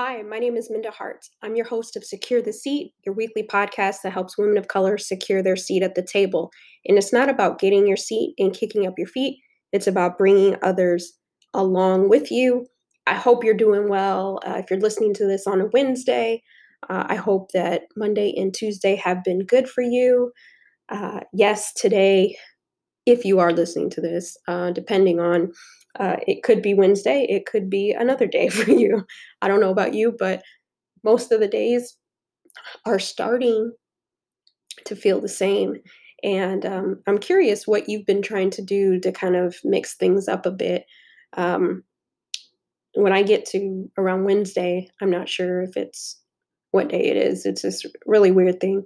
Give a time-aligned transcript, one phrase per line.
[0.00, 1.28] Hi, my name is Minda Harts.
[1.42, 4.96] I'm your host of Secure the Seat, your weekly podcast that helps women of color
[4.96, 6.52] secure their seat at the table.
[6.86, 9.40] And it's not about getting your seat and kicking up your feet,
[9.72, 11.14] it's about bringing others
[11.52, 12.68] along with you.
[13.08, 14.38] I hope you're doing well.
[14.46, 16.44] Uh, if you're listening to this on a Wednesday,
[16.88, 20.30] uh, I hope that Monday and Tuesday have been good for you.
[20.88, 22.36] Uh, yes, today,
[23.04, 25.52] if you are listening to this, uh, depending on
[25.98, 29.04] uh, it could be Wednesday, it could be another day for you.
[29.42, 30.42] I don't know about you, but
[31.04, 31.96] most of the days
[32.84, 33.72] are starting
[34.84, 35.76] to feel the same.
[36.22, 40.28] And um, I'm curious what you've been trying to do to kind of mix things
[40.28, 40.84] up a bit.
[41.36, 41.84] Um,
[42.94, 46.20] when I get to around Wednesday, I'm not sure if it's
[46.72, 47.46] what day it is.
[47.46, 48.84] It's this really weird thing.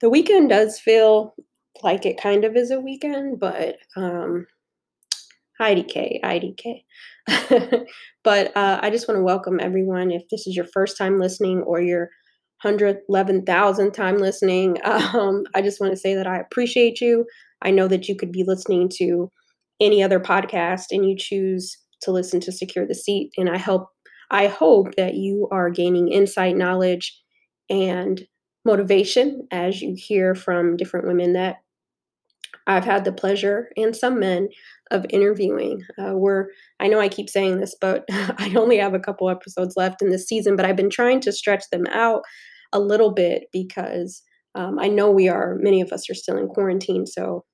[0.00, 1.34] The weekend does feel
[1.82, 4.46] like it kind of is a weekend, but um,
[5.60, 7.86] IDK, IDK.
[8.24, 10.10] but uh, I just want to welcome everyone.
[10.10, 12.10] If this is your first time listening or your
[12.62, 17.26] 111,000 time listening, um, I just want to say that I appreciate you.
[17.62, 19.30] I know that you could be listening to
[19.80, 23.32] any other podcast and you choose to listen to Secure the Seat.
[23.36, 23.88] And I hope
[24.30, 27.20] I hope that you are gaining insight, knowledge,
[27.68, 28.26] and
[28.64, 31.56] motivation as you hear from different women that
[32.66, 34.48] I've had the pleasure and some men
[34.90, 35.82] of interviewing.
[35.98, 36.46] Uh, we're,
[36.80, 40.10] I know I keep saying this, but I only have a couple episodes left in
[40.10, 42.22] this season, but I've been trying to stretch them out
[42.72, 44.22] a little bit because
[44.54, 47.06] um, I know we are, many of us are still in quarantine.
[47.06, 47.44] So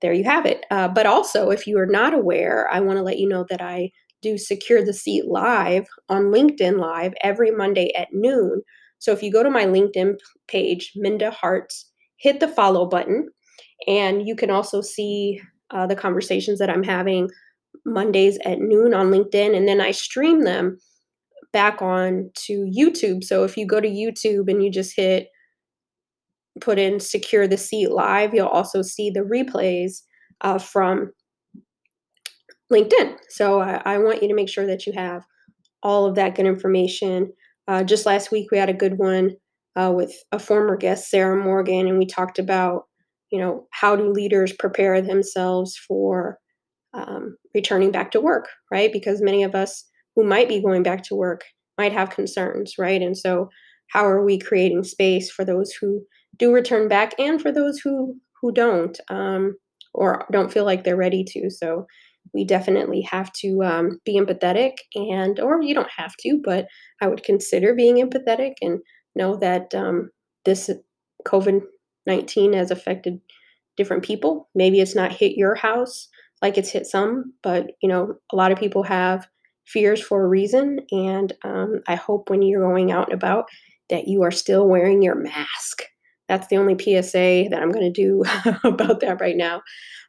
[0.00, 0.64] there you have it.
[0.70, 3.60] Uh, but also, if you are not aware, I want to let you know that
[3.60, 3.90] I
[4.22, 8.62] do Secure the Seat live on LinkedIn Live every Monday at noon.
[8.98, 13.28] So if you go to my LinkedIn page, Minda Harts, hit the follow button
[13.86, 15.40] and you can also see
[15.70, 17.30] uh, the conversations that I'm having
[17.84, 19.56] Mondays at noon on LinkedIn.
[19.56, 20.78] And then I stream them
[21.52, 23.24] back on to YouTube.
[23.24, 25.28] So if you go to YouTube and you just hit
[26.60, 30.02] put in secure the seat live, you'll also see the replays
[30.42, 31.10] uh, from
[32.72, 33.16] LinkedIn.
[33.28, 35.24] So I, I, want you to make sure that you have
[35.82, 37.32] all of that good information.
[37.66, 39.32] Uh, just last week, we had a good one
[39.76, 42.84] uh, with a former guest, Sarah Morgan, and we talked about
[43.30, 46.38] you know, how do leaders prepare themselves for
[46.94, 48.92] um, returning back to work, right?
[48.92, 49.84] Because many of us
[50.16, 51.42] who might be going back to work
[51.78, 53.00] might have concerns, right?
[53.00, 53.48] And so,
[53.88, 56.02] how are we creating space for those who
[56.38, 59.56] do return back and for those who who don't um,
[59.94, 61.50] or don't feel like they're ready to?
[61.50, 61.86] So,
[62.34, 66.66] we definitely have to um, be empathetic, and or you don't have to, but
[67.00, 68.80] I would consider being empathetic and
[69.14, 70.10] know that um,
[70.44, 70.70] this
[71.26, 71.62] COVID
[72.10, 73.20] 19 has affected
[73.76, 74.48] different people.
[74.54, 76.08] Maybe it's not hit your house
[76.42, 79.28] like it's hit some, but you know, a lot of people have
[79.66, 80.80] fears for a reason.
[80.90, 83.46] And um, I hope when you're going out and about
[83.90, 85.82] that you are still wearing your mask.
[86.28, 88.22] That's the only PSA that I'm going to do
[88.64, 89.62] about that right now.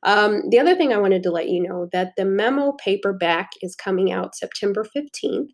[0.04, 3.76] Um, the other thing I wanted to let you know that the memo paperback is
[3.76, 5.50] coming out September 15th.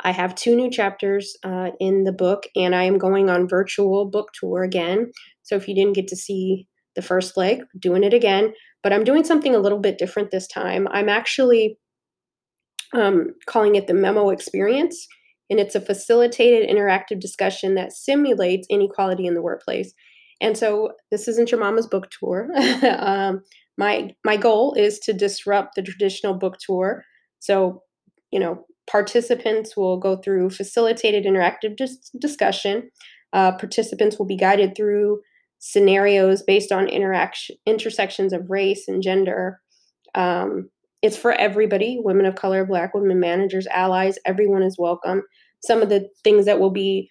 [0.00, 4.06] I have two new chapters uh, in the book, and I am going on virtual
[4.06, 5.10] book tour again.
[5.42, 9.04] So if you didn't get to see the first leg, doing it again, but I'm
[9.04, 10.86] doing something a little bit different this time.
[10.90, 11.78] I'm actually
[12.94, 15.06] um, calling it the memo experience,
[15.50, 19.92] and it's a facilitated interactive discussion that simulates inequality in the workplace.
[20.40, 22.48] And so this isn't your mama's book tour.
[22.98, 23.42] um,
[23.76, 27.04] my my goal is to disrupt the traditional book tour.
[27.40, 27.82] So
[28.30, 32.90] you know Participants will go through facilitated interactive dis- discussion.
[33.32, 35.20] Uh, participants will be guided through
[35.58, 39.60] scenarios based on interaction intersections of race and gender.
[40.14, 40.70] Um,
[41.02, 45.22] it's for everybody women of color, black women, managers, allies, everyone is welcome.
[45.62, 47.10] Some of the things that we'll be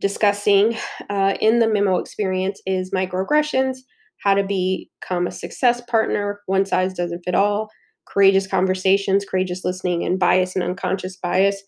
[0.00, 0.76] discussing
[1.10, 3.78] uh, in the memo experience is microaggressions,
[4.22, 7.70] how to become a success partner, one size doesn't fit all,
[8.06, 11.62] courageous conversations, courageous listening, and bias and unconscious bias.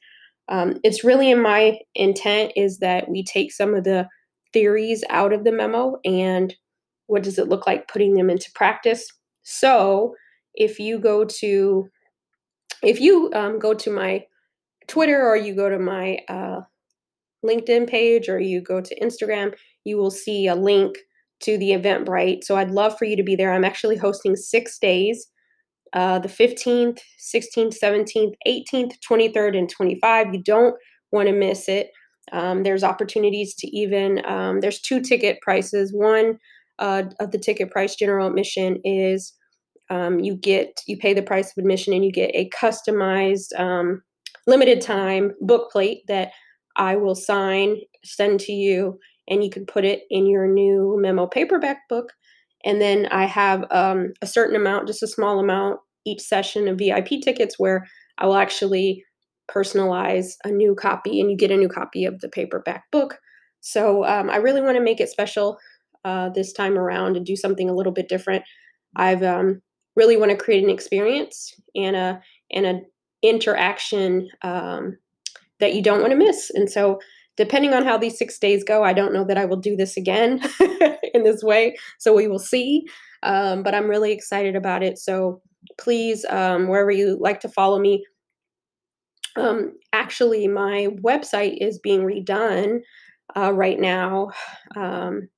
[0.49, 4.09] Um, it's really in my intent is that we take some of the
[4.53, 6.55] theories out of the memo and
[7.07, 9.07] what does it look like putting them into practice.
[9.43, 10.15] So
[10.55, 11.89] if you go to
[12.83, 14.25] if you um, go to my
[14.87, 16.61] Twitter or you go to my uh,
[17.45, 19.55] LinkedIn page or you go to Instagram,
[19.85, 20.97] you will see a link
[21.41, 22.45] to the Eventbrite.
[22.45, 23.53] So I'd love for you to be there.
[23.53, 25.27] I'm actually hosting six days
[25.93, 26.99] uh, the 15th,
[27.35, 30.35] 16th, 17th, 18th, 23rd, and 25.
[30.35, 30.75] You don't
[31.13, 31.91] want to miss it.
[32.33, 35.93] Um, there's opportunities to even, um, there's two ticket prices.
[35.95, 36.39] One
[36.79, 39.33] uh, of the ticket price general admission is
[39.91, 44.03] um, you get, you pay the price of admission and you get a customized um,
[44.47, 46.31] limited time book plate that
[46.77, 48.99] I will sign, send to you,
[49.29, 52.13] and you can put it in your new memo paperback book.
[52.69, 56.79] And then I have um, a certain amount, just a small amount each session of
[56.79, 57.87] VIP tickets where
[58.19, 59.05] I will actually
[59.51, 63.19] personalize a new copy and you get a new copy of the paperback book.
[63.61, 65.57] So um, I really want to make it special
[66.05, 68.45] uh, this time around and do something a little bit different.
[68.97, 69.63] I've um,
[69.97, 72.21] really want to create an experience and a
[72.53, 72.85] and an
[73.23, 74.99] interaction um,
[75.59, 76.51] that you don't want to miss.
[76.51, 77.01] And so,
[77.39, 79.97] depending on how these six days go, I don't know that I will do this
[79.97, 80.43] again
[81.15, 81.77] in this way.
[81.99, 82.85] So we will see.
[83.23, 84.99] Um, but I'm really excited about it.
[84.99, 85.41] So
[85.79, 88.05] please, um, wherever you like to follow me,
[89.37, 92.81] um, actually, my website is being redone
[93.37, 94.31] uh, right now.
[94.77, 95.29] Um,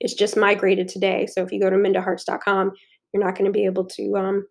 [0.00, 1.26] it's just migrated today.
[1.26, 2.72] So if you go to mindaharts.com,
[3.12, 4.46] you're not going to be able to um,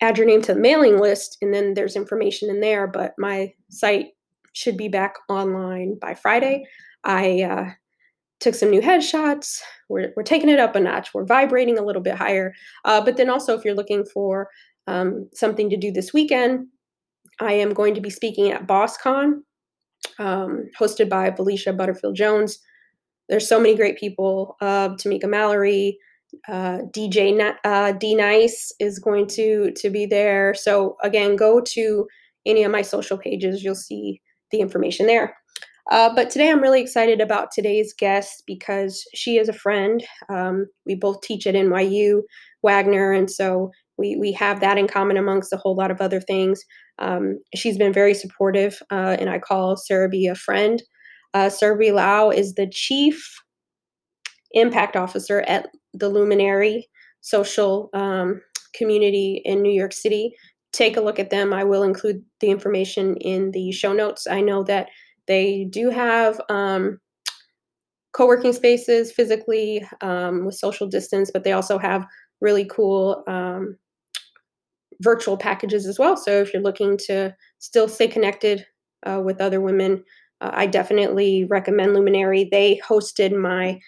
[0.00, 2.86] add your name to the mailing list, and then there's information in there.
[2.86, 4.06] But my site
[4.58, 6.64] should be back online by Friday.
[7.04, 7.70] I uh,
[8.40, 9.60] took some new headshots.
[9.88, 11.14] We're, we're taking it up a notch.
[11.14, 12.54] We're vibrating a little bit higher.
[12.84, 14.48] Uh, but then also, if you're looking for
[14.88, 16.66] um, something to do this weekend,
[17.40, 19.42] I am going to be speaking at BossCon,
[20.18, 22.58] um, hosted by Felicia Butterfield Jones.
[23.28, 24.56] There's so many great people.
[24.60, 25.98] Uh, Tamika Mallory,
[26.48, 30.52] uh, DJ uh, D Nice is going to to be there.
[30.54, 32.08] So again, go to
[32.44, 33.62] any of my social pages.
[33.62, 35.36] You'll see the information there.
[35.90, 40.04] Uh, but today I'm really excited about today's guest because she is a friend.
[40.28, 42.22] Um, we both teach at NYU
[42.62, 46.20] Wagner, and so we we have that in common amongst a whole lot of other
[46.20, 46.62] things.
[46.98, 50.82] Um, she's been very supportive, uh, and I call Surabhi a friend.
[51.32, 53.40] Uh, Surabhi Lal is the chief
[54.52, 56.86] impact officer at the Luminary
[57.20, 58.40] Social um,
[58.74, 60.34] Community in New York City.
[60.78, 61.52] Take a look at them.
[61.52, 64.28] I will include the information in the show notes.
[64.28, 64.86] I know that
[65.26, 67.00] they do have um,
[68.12, 72.06] co working spaces physically um, with social distance, but they also have
[72.40, 73.76] really cool um,
[75.00, 76.16] virtual packages as well.
[76.16, 78.64] So if you're looking to still stay connected
[79.04, 80.04] uh, with other women,
[80.40, 82.48] uh, I definitely recommend Luminary.
[82.52, 83.80] They hosted my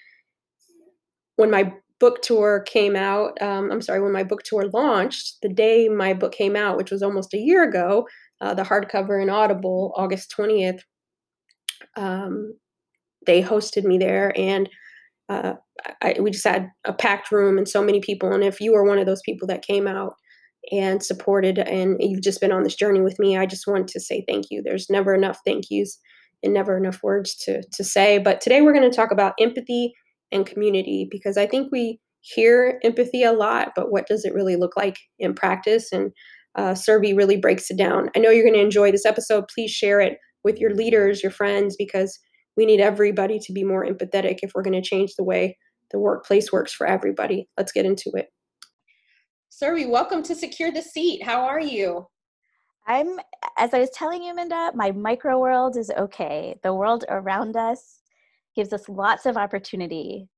[1.36, 3.40] when my book tour came out.
[3.40, 6.90] Um, I'm sorry, when my book tour launched, the day my book came out, which
[6.90, 8.08] was almost a year ago,
[8.40, 10.80] uh, the hardcover and Audible, August 20th.
[11.96, 12.54] Um,
[13.26, 14.68] they hosted me there, and
[15.28, 15.54] uh,
[16.02, 18.32] I, we just had a packed room and so many people.
[18.32, 20.14] And if you were one of those people that came out
[20.72, 24.00] and supported, and you've just been on this journey with me, I just want to
[24.00, 24.62] say thank you.
[24.62, 25.98] There's never enough thank yous
[26.42, 28.16] and never enough words to to say.
[28.16, 29.92] But today we're going to talk about empathy
[30.32, 34.56] and community because I think we hear empathy a lot, but what does it really
[34.56, 35.90] look like in practice?
[35.92, 36.12] And
[36.56, 38.10] uh, Surabhi really breaks it down.
[38.14, 39.44] I know you're going to enjoy this episode.
[39.54, 42.18] Please share it with your leaders, your friends, because
[42.56, 45.56] we need everybody to be more empathetic if we're going to change the way
[45.90, 47.48] the workplace works for everybody.
[47.56, 48.26] Let's get into it.
[49.50, 51.22] Surabhi, welcome to Secure the Seat.
[51.22, 52.06] How are you?
[52.86, 53.18] I'm,
[53.58, 56.56] as I was telling you, Minda, my micro world is okay.
[56.62, 57.99] The world around us
[58.60, 60.28] gives us lots of opportunity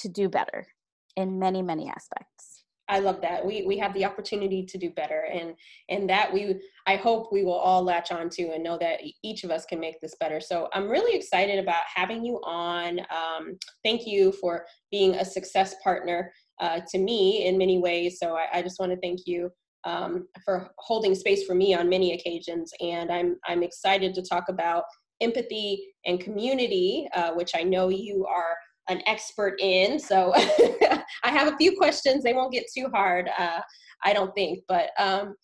[0.00, 0.66] to do better
[1.14, 2.64] in many many aspects.
[2.88, 3.44] I love that.
[3.44, 5.54] We we have the opportunity to do better and
[5.90, 9.44] and that we i hope we will all latch on to and know that each
[9.44, 10.40] of us can make this better.
[10.40, 13.00] So i'm really excited about having you on.
[13.20, 16.32] Um, thank you for being a success partner
[16.62, 18.18] uh, to me in many ways.
[18.20, 19.50] So i, I just want to thank you
[19.84, 22.72] um, for holding space for me on many occasions.
[22.80, 24.84] And i'm i'm excited to talk about
[25.20, 28.56] empathy and community, uh, which I know you are
[28.88, 29.98] an expert in.
[29.98, 30.32] So
[31.24, 32.22] I have a few questions.
[32.22, 33.60] They won't get too hard, uh,
[34.04, 34.60] I don't think.
[34.68, 35.34] But um,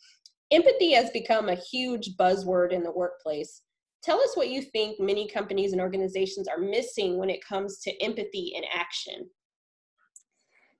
[0.51, 3.63] empathy has become a huge buzzword in the workplace.
[4.03, 8.03] Tell us what you think many companies and organizations are missing when it comes to
[8.03, 9.29] empathy in action.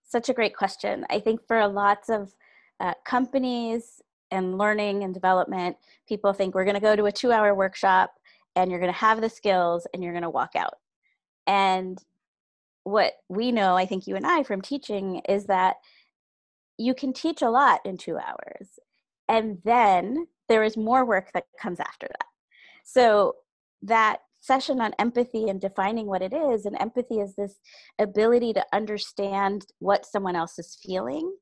[0.05, 1.07] Such a great question.
[1.11, 2.35] I think for lots of
[2.81, 5.77] uh, companies and learning and development,
[6.09, 8.13] people think we're going to go to a two hour workshop
[8.57, 10.75] and you're going to have the skills and you're going to walk out.
[11.47, 11.99] And
[12.85, 15.77] what we know, I think you and I from teaching, is that
[16.79, 18.79] you can teach a lot in two hours.
[19.29, 22.27] And then there is more work that comes after that.
[22.85, 23.37] So
[23.83, 27.61] that session on empathy and defining what it is, and empathy is this
[27.99, 31.33] ability to understand what someone else is feeling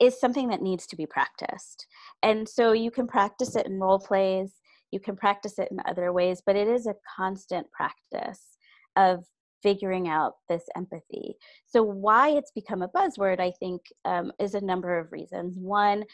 [0.00, 1.86] is something that needs to be practiced.
[2.22, 4.52] And so you can practice it in role plays
[4.90, 8.58] you can practice it in other ways but it is a constant practice
[8.96, 9.24] of
[9.62, 11.34] figuring out this empathy.
[11.66, 15.56] So why it's become a buzzword i think um, is a number of reasons.
[15.58, 16.04] One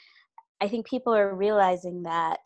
[0.61, 2.41] i think people are realizing that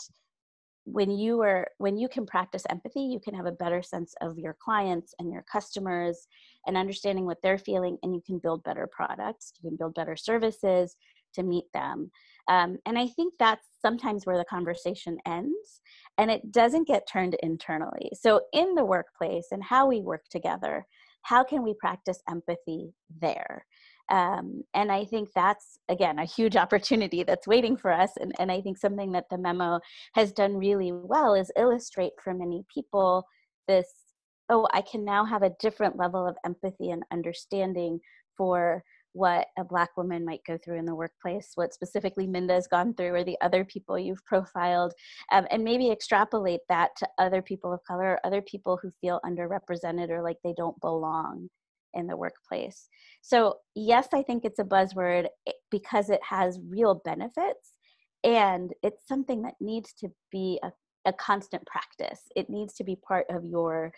[0.85, 4.39] when you are when you can practice empathy you can have a better sense of
[4.39, 6.27] your clients and your customers
[6.67, 10.17] and understanding what they're feeling and you can build better products you can build better
[10.17, 10.97] services
[11.35, 12.11] to meet them
[12.49, 15.81] um, and i think that's sometimes where the conversation ends
[16.19, 20.87] and it doesn't get turned internally so in the workplace and how we work together
[21.23, 23.65] how can we practice empathy there
[24.11, 28.13] um, and I think that's, again, a huge opportunity that's waiting for us.
[28.19, 29.81] And, and I think something that the memo
[30.15, 33.27] has done really well is illustrate for many people
[33.67, 33.87] this
[34.51, 38.01] oh, I can now have a different level of empathy and understanding
[38.37, 42.67] for what a black woman might go through in the workplace what specifically minda has
[42.67, 44.93] gone through or the other people you've profiled
[45.33, 49.21] um, and maybe extrapolate that to other people of color or other people who feel
[49.25, 51.49] underrepresented or like they don't belong
[51.95, 52.89] in the workplace.
[53.23, 57.73] So, yes, I think it's a buzzword eh, because it has real benefits
[58.25, 60.71] and it's something that needs to be a,
[61.07, 62.21] a constant practice.
[62.37, 63.93] It needs to be part of your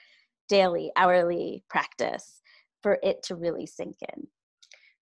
[0.49, 2.41] daily, hourly practice
[2.83, 4.27] for it to really sink in.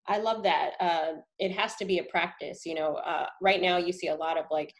[0.08, 0.70] I love that.
[0.80, 2.62] Uh, it has to be a practice.
[2.64, 4.72] You know, uh, right now you see a lot of like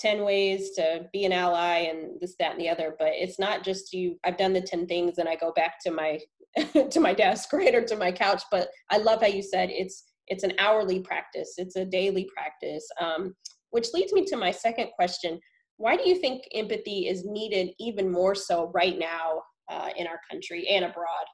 [0.00, 3.64] 10 ways to be an ally and this, that, and the other, but it's not
[3.64, 4.16] just you.
[4.24, 6.18] I've done the 10 things and I go back to my
[6.90, 10.04] to my desk right or to my couch but i love how you said it's
[10.28, 13.34] it's an hourly practice it's a daily practice um,
[13.70, 15.38] which leads me to my second question
[15.76, 20.20] why do you think empathy is needed even more so right now uh, in our
[20.30, 21.26] country and abroad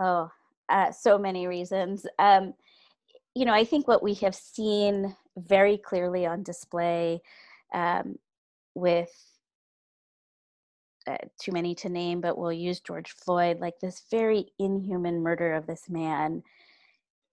[0.00, 0.28] oh
[0.72, 2.54] uh, so many reasons um,
[3.34, 7.20] you know i think what we have seen very clearly on display
[7.72, 8.16] um,
[8.74, 9.10] with
[11.06, 15.52] uh, too many to name, but we'll use George Floyd, like this very inhuman murder
[15.54, 16.42] of this man.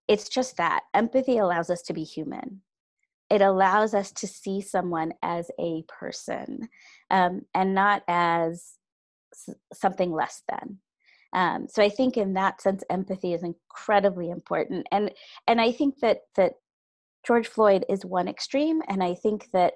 [0.07, 2.61] It's just that empathy allows us to be human.
[3.29, 6.69] It allows us to see someone as a person
[7.11, 8.73] um, and not as
[9.71, 10.79] something less than.
[11.33, 14.87] Um, so I think in that sense, empathy is incredibly important.
[14.91, 15.11] And
[15.47, 16.53] and I think that that
[17.25, 19.73] George Floyd is one extreme, and I think that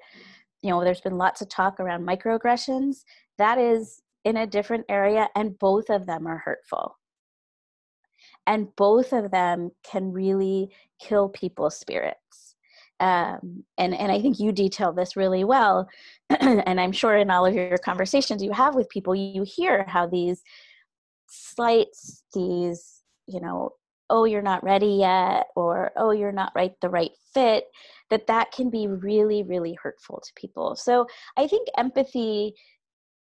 [0.64, 3.04] you know there's been lots of talk around microaggressions
[3.38, 6.98] that is in a different area and both of them are hurtful
[8.48, 10.70] and both of them can really
[11.00, 12.56] kill people's spirits
[13.00, 15.88] um, and and i think you detail this really well
[16.30, 20.08] and i'm sure in all of your conversations you have with people you hear how
[20.08, 20.42] these
[21.34, 23.72] slights these you know
[24.10, 27.66] oh you're not ready yet or oh you're not right the right fit
[28.10, 30.76] that that can be really really hurtful to people.
[30.76, 32.54] So i think empathy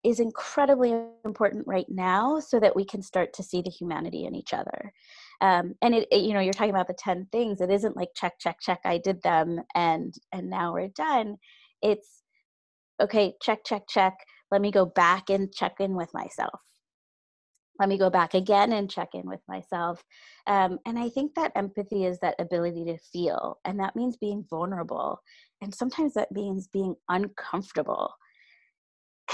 [0.03, 0.93] is incredibly
[1.25, 4.93] important right now so that we can start to see the humanity in each other.
[5.41, 7.61] Um, and it, it, you know you're talking about the 10 things.
[7.61, 11.37] It isn't like check check check i did them and and now we're done.
[11.81, 12.23] It's
[13.01, 14.15] okay check check check.
[14.51, 16.59] Let me go back and check in with myself
[17.79, 20.03] let me go back again and check in with myself
[20.47, 24.45] um, and i think that empathy is that ability to feel and that means being
[24.49, 25.19] vulnerable
[25.61, 28.13] and sometimes that means being uncomfortable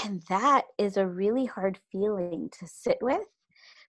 [0.04, 3.26] and that is a really hard feeling to sit with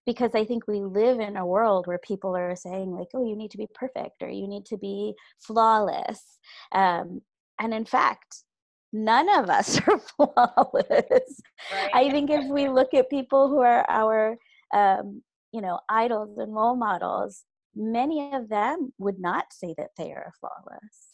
[0.08, 3.36] because I think we live in a world where people are saying, like, oh, you
[3.36, 6.38] need to be perfect or you need to be flawless.
[6.72, 7.20] Um,
[7.60, 8.44] and in fact,
[8.90, 11.42] none of us are flawless.
[11.70, 11.90] Right.
[11.92, 14.38] I think if we look at people who are our,
[14.74, 15.22] um,
[15.52, 17.44] you know, idols and role models,
[17.74, 21.08] many of them would not say that they are flawless.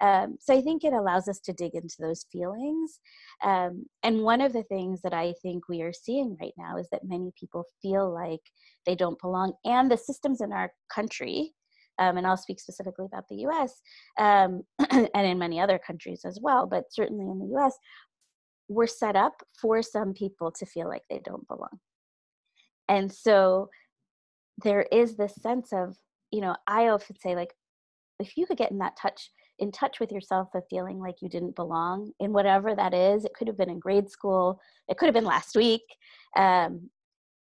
[0.00, 3.00] Um, so I think it allows us to dig into those feelings.
[3.42, 6.88] Um, and one of the things that I think we are seeing right now is
[6.92, 8.40] that many people feel like
[8.84, 11.52] they don't belong, and the systems in our country.
[11.98, 13.80] Um, and I'll speak specifically about the US
[14.18, 17.72] um, and in many other countries as well, but certainly in the US,
[18.68, 21.80] were set up for some people to feel like they don't belong.
[22.88, 23.70] And so
[24.62, 25.96] there is this sense of,
[26.30, 27.54] you know, I often say, like,
[28.18, 31.28] if you could get in that touch in touch with yourself of feeling like you
[31.28, 33.24] didn't belong in whatever that is.
[33.24, 35.82] It could have been in grade school, it could have been last week.
[36.36, 36.90] Um,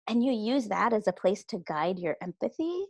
[0.08, 2.86] and you use that as a place to guide your empathy.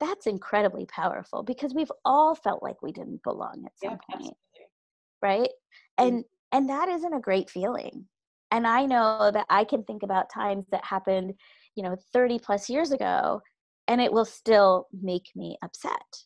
[0.00, 4.34] That's incredibly powerful because we've all felt like we didn't belong at some yeah, point.
[4.34, 4.36] Absolutely.
[5.22, 5.50] Right?
[5.96, 6.56] And mm-hmm.
[6.56, 8.06] and that isn't a great feeling.
[8.50, 11.34] And I know that I can think about times that happened,
[11.78, 13.40] you know, 30 plus years ago
[13.86, 16.24] and it will still make me upset.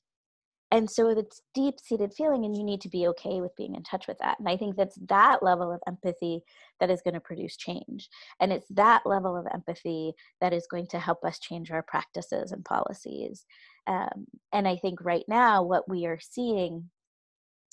[0.70, 3.82] And so it's deep seated feeling and you need to be okay with being in
[3.82, 6.40] touch with that and i think that's that level of empathy
[6.80, 8.08] that is going to produce change.
[8.40, 12.52] And it's that level of empathy that is going to help us change our practices
[12.52, 13.44] and policies.
[13.86, 16.88] Um, and i think right now what we are seeing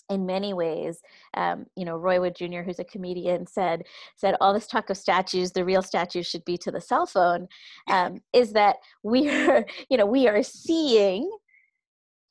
[0.10, 1.02] in many ways
[1.36, 3.84] um, you know roy wood jr who's a comedian said
[4.16, 7.48] said all this talk of statues the real statues should be to the cell phone
[7.90, 11.30] um, is that we are you know we are seeing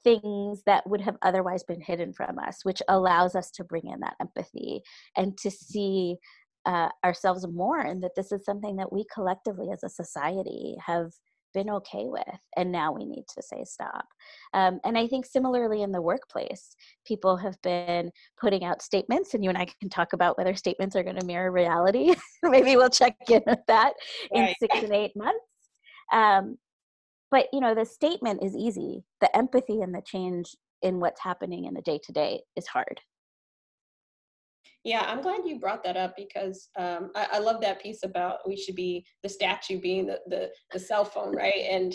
[0.05, 4.01] things that would have otherwise been hidden from us which allows us to bring in
[4.01, 4.81] that empathy
[5.17, 6.17] and to see
[6.67, 11.13] uh, ourselves more and that this is something that we collectively as a society have
[11.55, 12.23] been okay with
[12.57, 14.07] and now we need to say stop.
[14.55, 16.75] Um, and i think similarly in the workplace
[17.07, 20.97] people have been putting out statements and you and i can talk about whether statements
[20.97, 22.15] are going to mirror reality.
[22.43, 23.93] Maybe we'll check in with that
[24.35, 24.49] right.
[24.49, 25.45] in six and eight months.
[26.13, 26.57] Um,
[27.31, 29.05] but you know the statement is easy.
[29.21, 33.01] The empathy and the change in what's happening in the day to day is hard
[34.89, 38.39] yeah, I'm glad you brought that up because um, I, I, love that piece about
[38.49, 41.67] we should be the statue being the, the, the cell phone, right?
[41.71, 41.93] And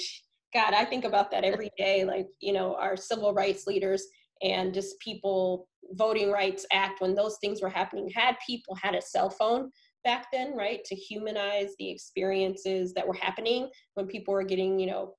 [0.53, 2.05] God, I think about that every day.
[2.05, 4.05] Like, you know, our civil rights leaders
[4.43, 9.01] and just people, voting rights act, when those things were happening, had people had a
[9.01, 9.71] cell phone
[10.03, 10.85] back then, right?
[10.85, 15.15] To humanize the experiences that were happening when people were getting, you know,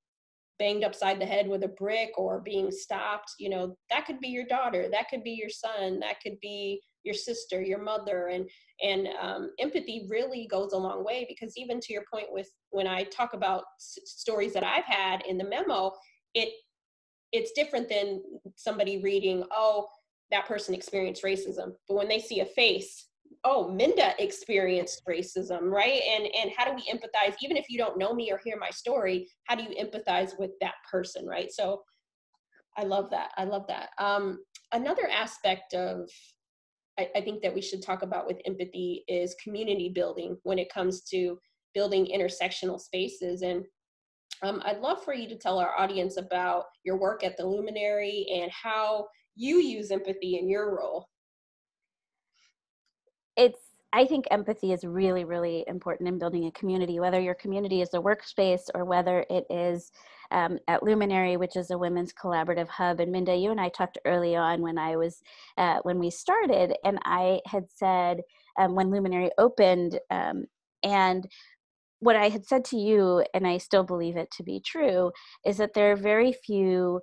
[0.58, 4.28] banged upside the head with a brick or being stopped you know that could be
[4.28, 8.48] your daughter that could be your son that could be your sister your mother and
[8.82, 12.86] and um, empathy really goes a long way because even to your point with when
[12.86, 15.92] i talk about s- stories that i've had in the memo
[16.34, 16.50] it
[17.32, 18.22] it's different than
[18.56, 19.86] somebody reading oh
[20.30, 21.72] that person experienced racism.
[21.88, 23.06] But when they see a face
[23.44, 26.00] oh minda experienced racism right?
[26.16, 27.34] And and how do we empathize?
[27.42, 30.50] Even if you don't know me or hear my story how do you empathize with
[30.60, 31.50] that person right?
[31.50, 31.82] So
[32.76, 33.30] i love that.
[33.36, 33.90] I love that.
[33.98, 34.40] Um,
[34.72, 36.08] another aspect of
[36.98, 40.72] I, I think that we should talk about with empathy is community building when it
[40.72, 41.38] comes to
[41.74, 43.42] building intersectional spaces.
[43.42, 43.64] And
[44.42, 48.26] um, I'd love for you to tell our audience about your work at the Luminary
[48.32, 51.08] and how you use empathy in your role
[53.36, 53.58] it's
[53.94, 57.94] I think empathy is really, really important in building a community, whether your community is
[57.94, 59.92] a workspace or whether it is
[60.32, 62.98] um, at Luminary, which is a women's collaborative hub.
[62.98, 65.22] And Minda, you and I talked early on when I was,
[65.58, 68.22] uh, when we started, and I had said
[68.58, 70.46] um, when Luminary opened, um,
[70.82, 71.28] and
[72.00, 75.12] what I had said to you, and I still believe it to be true,
[75.46, 77.00] is that there are very few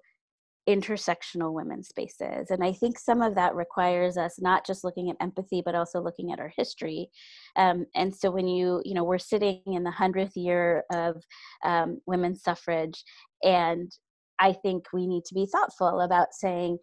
[0.75, 2.49] intersectional women's spaces.
[2.49, 6.01] And i think some of that requires us not just looking at empathy but also
[6.01, 7.09] looking at our history.
[7.55, 11.23] Um, and so when you you know we're sitting in the 100th year of
[11.63, 13.03] um, women's suffrage
[13.43, 13.91] and
[14.39, 16.77] i think we need to be thoughtful about saying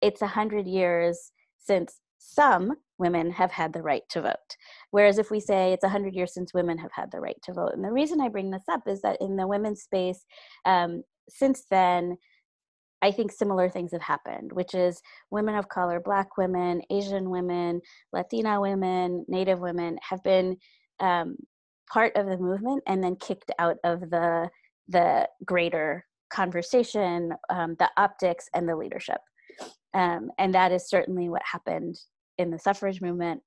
[0.00, 4.56] it's a 100 years since some women have had the right to vote.
[4.92, 7.52] Whereas if we say it's a 100 years since women have had the right to
[7.52, 10.24] vote and the reason i bring this up is that in the women's space
[10.64, 12.16] um, since then
[13.02, 17.80] I think similar things have happened, which is women of color, Black women, Asian women,
[18.12, 20.56] Latina women, Native women have been
[21.00, 21.36] um,
[21.92, 24.48] part of the movement and then kicked out of the
[24.88, 29.20] the greater conversation, um, the optics, and the leadership.
[29.94, 31.98] Um, and that is certainly what happened
[32.38, 33.42] in the suffrage movement.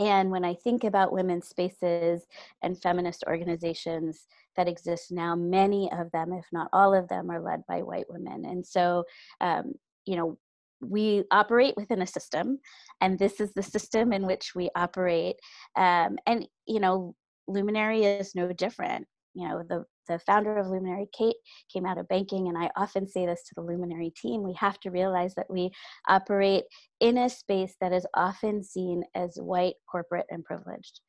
[0.00, 2.26] And when I think about women's spaces
[2.62, 7.40] and feminist organizations, that exist now, many of them, if not all of them, are
[7.40, 8.44] led by white women.
[8.44, 9.04] And so,
[9.40, 9.74] um,
[10.06, 10.38] you know,
[10.80, 12.58] we operate within a system,
[13.00, 15.36] and this is the system in which we operate.
[15.76, 17.14] Um, and, you know,
[17.46, 19.06] Luminary is no different.
[19.34, 21.36] You know, the, the founder of Luminary, Kate,
[21.72, 24.78] came out of banking, and I often say this to the Luminary team we have
[24.80, 25.70] to realize that we
[26.08, 26.64] operate
[27.00, 31.00] in a space that is often seen as white, corporate, and privileged.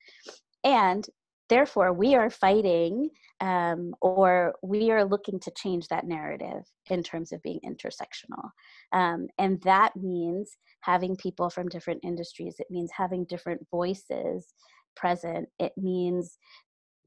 [0.63, 1.05] And
[1.49, 3.09] therefore we are fighting
[3.41, 8.49] um, or we are looking to change that narrative in terms of being intersectional.
[8.93, 12.55] Um, and that means having people from different industries.
[12.59, 14.53] It means having different voices
[14.95, 15.49] present.
[15.59, 16.37] It means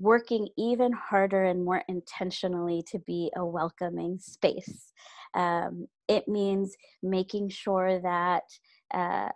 [0.05, 4.93] working even harder and more intentionally to be a welcoming space
[5.35, 8.45] um, it means making sure that
[8.93, 9.31] uh,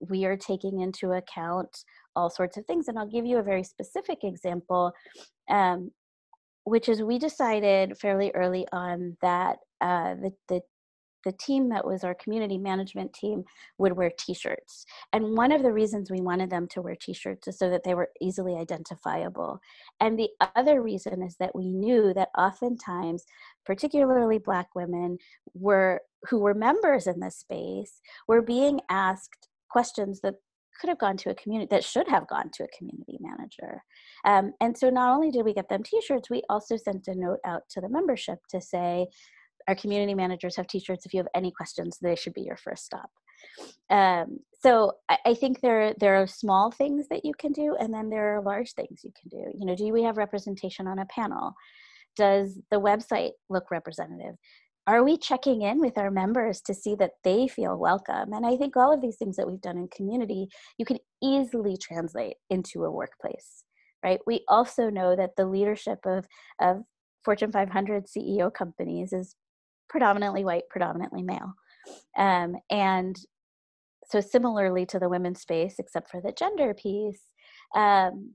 [0.00, 1.84] we are taking into account
[2.16, 2.88] all sorts of things.
[2.88, 4.92] And I'll give you a very specific example,
[5.48, 5.90] um,
[6.64, 10.60] which is we decided fairly early on that uh, the, the
[11.24, 13.44] the team that was our community management team
[13.78, 17.58] would wear t-shirts and one of the reasons we wanted them to wear t-shirts is
[17.58, 19.60] so that they were easily identifiable
[20.00, 23.24] and the other reason is that we knew that oftentimes
[23.64, 25.18] particularly black women
[25.54, 30.34] were who were members in this space were being asked questions that
[30.80, 33.82] could have gone to a community that should have gone to a community manager.
[34.24, 37.38] Um, and so not only did we get them t-shirts, we also sent a note
[37.44, 39.06] out to the membership to say,
[39.68, 41.06] our community managers have t-shirts.
[41.06, 43.10] If you have any questions, they should be your first stop.
[43.90, 47.92] Um, so I, I, think there there are small things that you can do, and
[47.92, 49.50] then there are large things you can do.
[49.58, 51.52] You know, do we have representation on a panel?
[52.16, 54.36] Does the website look representative?
[54.86, 58.32] Are we checking in with our members to see that they feel welcome?
[58.32, 60.48] And I think all of these things that we've done in community,
[60.78, 63.64] you can easily translate into a workplace,
[64.04, 64.20] right?
[64.26, 66.26] We also know that the leadership of,
[66.60, 66.82] of
[67.24, 69.34] Fortune 500 CEO companies is
[69.88, 71.54] predominantly white, predominantly male.
[72.16, 73.16] Um, and
[74.06, 77.22] so, similarly to the women's space, except for the gender piece,
[77.74, 78.32] um,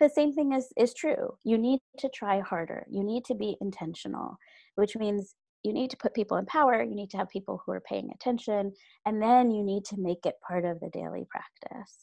[0.00, 1.36] the same thing is, is true.
[1.44, 4.36] You need to try harder, you need to be intentional,
[4.76, 7.72] which means you need to put people in power, you need to have people who
[7.72, 8.72] are paying attention,
[9.06, 11.94] and then you need to make it part of the daily practice.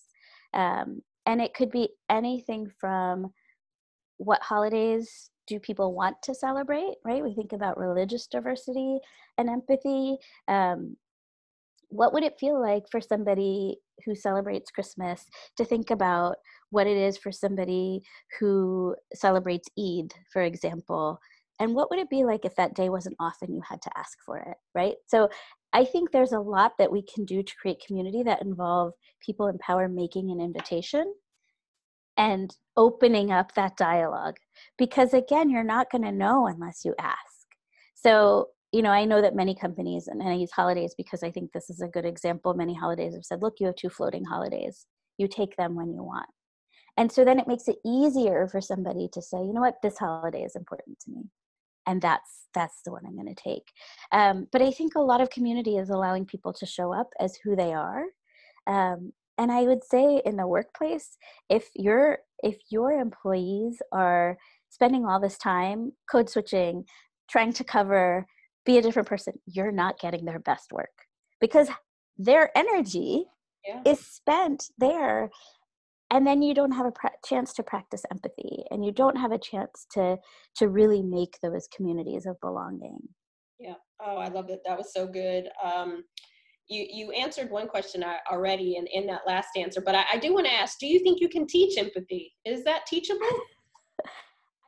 [0.54, 3.32] Um, and it could be anything from
[4.17, 7.23] what holidays do people want to celebrate, right?
[7.23, 8.99] We think about religious diversity
[9.38, 10.17] and empathy.
[10.47, 10.97] Um,
[11.89, 15.25] what would it feel like for somebody who celebrates Christmas
[15.58, 16.38] to think about
[16.71, 18.01] what it is for somebody
[18.39, 21.19] who celebrates Eid, for example?
[21.60, 23.97] And what would it be like if that day wasn't off and you had to
[23.97, 24.95] ask for it, right?
[25.08, 25.30] So
[25.71, 28.93] I think there's a lot that we can do to create community that involve
[29.25, 31.13] people in power making an invitation
[32.17, 34.38] and opening up that dialogue.
[34.78, 37.47] Because again you're not going to know unless you ask.
[37.95, 41.51] So you know i know that many companies and i use holidays because i think
[41.51, 44.86] this is a good example many holidays have said look you have two floating holidays.
[45.17, 46.28] You take them when you want.
[46.97, 49.82] And so then it makes it easier for somebody to say you know what?
[49.82, 51.30] This holiday is important to me.
[51.88, 53.67] And that's that's the one i'm going to take.
[54.12, 57.38] Um, but i think a lot of community is allowing people to show up as
[57.43, 58.04] who they are.
[58.67, 61.17] Um, and i would say in the workplace
[61.50, 64.38] if your if your employees are
[64.69, 66.84] spending all this time code switching
[67.30, 68.26] trying to cover
[68.65, 70.89] be a different person you're not getting their best work
[71.39, 71.69] because
[72.17, 73.26] their energy
[73.67, 73.82] yeah.
[73.86, 75.30] is spent there.
[76.12, 79.32] And then you don't have a pra- chance to practice empathy and you don't have
[79.32, 80.17] a chance to
[80.58, 83.00] to really make those communities of belonging.
[83.60, 83.76] Yeah.
[84.02, 85.50] Oh i love it that was so good.
[85.63, 86.04] Um,
[86.67, 90.34] you you answered one question already in, in that last answer but i, I do
[90.34, 93.28] want to ask do you think you can teach empathy is that teachable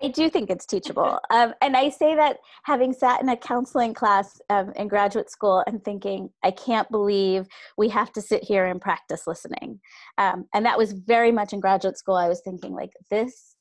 [0.02, 1.20] I do think it's teachable.
[1.30, 5.64] Um, and I say that having sat in a counseling class um, in graduate school
[5.68, 9.80] and thinking, I can't believe we have to sit here and practice listening.
[10.18, 12.16] Um, and that was very much in graduate school.
[12.16, 13.56] I was thinking, like, this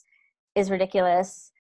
[0.55, 1.51] is ridiculous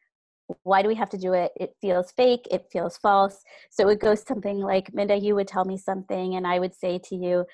[0.62, 1.52] why do we have to do it?
[1.56, 2.46] It feels fake.
[2.50, 3.42] It feels false.
[3.70, 6.98] So it goes something like minda you would tell me something and i would say
[7.04, 7.44] to you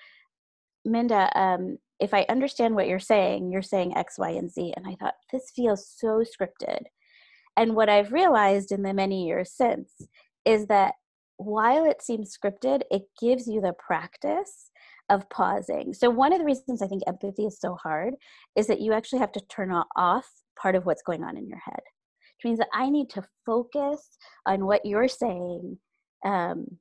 [0.85, 4.73] minda um, if i understand what you're saying you're saying x y and z.
[4.77, 6.83] And i thought this feels so scripted.
[7.57, 9.91] And what i've realized in the many years since
[10.45, 10.95] is that
[11.37, 14.71] while it seems scripted it gives you the practice
[15.09, 15.93] of pausing.
[15.93, 18.15] So one of the reasons i think empathy is so hard
[18.57, 20.29] is that you actually have to turn off
[20.61, 21.81] part of what's going on in your head
[22.45, 25.79] means that I need to focus on what you're saying.
[26.25, 26.79] Um,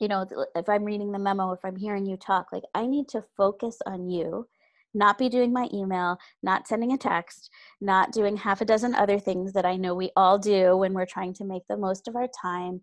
[0.00, 3.08] you know, if I'm reading the memo, if I'm hearing you talk, like I need
[3.08, 4.46] to focus on you,
[4.94, 9.18] not be doing my email, not sending a text, not doing half a dozen other
[9.18, 12.16] things that I know we all do when we're trying to make the most of
[12.16, 12.82] our time,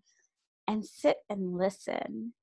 [0.68, 2.34] and sit and listen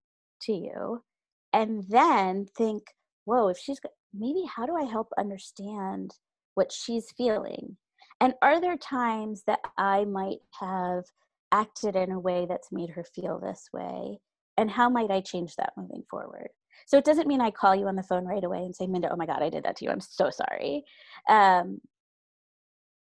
[0.41, 1.03] to you.
[1.51, 2.83] And then think,
[3.25, 3.79] whoa, if she's
[4.13, 6.11] maybe how do I help understand
[6.55, 7.77] what she's feeling?
[8.23, 11.03] And are there times that I might have
[11.51, 14.21] acted in a way that's made her feel this way?
[14.57, 16.47] And how might I change that moving forward?
[16.87, 19.11] So it doesn't mean I call you on the phone right away and say, Minda,
[19.11, 19.91] oh my God, I did that to you.
[19.91, 20.85] I'm so sorry.
[21.27, 21.81] Um,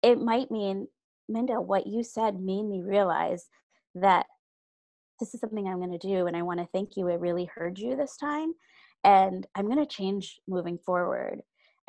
[0.02, 0.88] it might mean,
[1.28, 3.46] Minda, what you said made me realize
[3.94, 4.26] that
[5.20, 6.26] this is something I'm going to do.
[6.26, 7.08] And I want to thank you.
[7.08, 8.54] I really heard you this time.
[9.04, 11.42] And I'm going to change moving forward.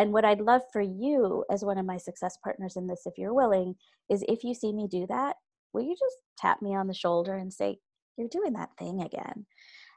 [0.03, 3.13] And what I'd love for you as one of my success partners in this, if
[3.17, 3.75] you're willing,
[4.09, 5.37] is if you see me do that,
[5.71, 7.77] will you just tap me on the shoulder and say,
[8.17, 9.45] You're doing that thing again?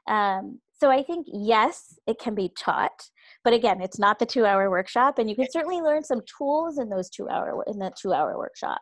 [0.07, 3.09] Um, so I think, yes, it can be taught,
[3.43, 5.19] but again, it's not the two hour workshop.
[5.19, 8.37] And you can certainly learn some tools in those two hour, in that two hour
[8.37, 8.79] workshop.